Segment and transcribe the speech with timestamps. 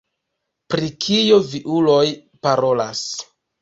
[0.75, 2.03] Pri kio vi uloj
[2.45, 3.09] parolas?